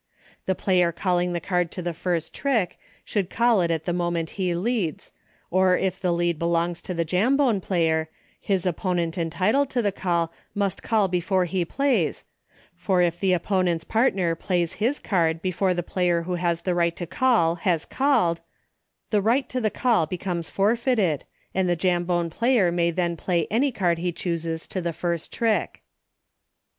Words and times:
The 0.47 0.55
player 0.55 0.91
calling 0.91 1.33
the 1.33 1.39
card 1.39 1.69
to 1.73 1.81
the 1.83 1.93
first 1.93 2.33
trick 2.33 2.79
should 3.05 3.29
call 3.29 3.61
it 3.61 3.69
at 3.69 3.85
the 3.85 3.93
moment 3.93 4.31
he 4.31 4.55
leads, 4.55 5.11
or 5.51 5.77
if 5.77 5.99
the 5.99 6.11
lead 6.11 6.39
/belongs 6.39 6.81
to 6.85 6.95
the 6.95 7.05
Jambone 7.05 7.61
player, 7.61 8.09
his 8.39 8.65
opponent 8.65 9.15
entitled 9.15 9.69
to 9.69 9.81
the 9.83 9.91
call 9.91 10.33
must 10.55 10.81
call 10.81 11.07
before 11.07 11.45
he 11.45 11.63
plays, 11.63 12.25
for 12.73 13.03
if 13.03 13.19
the 13.19 13.31
opponent's 13.31 13.83
partner 13.83 14.33
plays 14.33 14.73
his 14.81 14.97
card 14.97 15.39
before 15.39 15.75
the 15.75 15.83
player 15.83 16.23
who 16.23 16.33
has 16.33 16.63
the 16.63 16.73
right 16.73 16.95
to 16.95 17.05
call 17.05 17.53
has 17.57 17.85
called, 17.85 18.41
the 19.11 19.21
right 19.21 19.47
to 19.49 19.61
the 19.61 19.69
call 19.69 20.07
becomes 20.07 20.49
forfeited, 20.49 21.25
and 21.53 21.69
the 21.69 21.77
Jambone 21.77 22.31
player 22.31 22.71
may 22.71 22.89
then 22.89 23.15
play 23.15 23.45
any 23.51 23.71
card 23.71 23.99
he 23.99 24.11
chooses 24.11 24.67
to 24.67 24.81
the 24.81 24.93
first 24.93 25.31
trick. 25.31 25.83